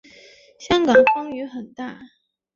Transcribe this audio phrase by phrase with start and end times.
[0.57, 2.01] 香港风雨很大